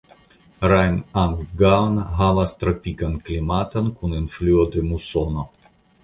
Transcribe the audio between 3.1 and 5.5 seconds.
klimaton kun influo de musono.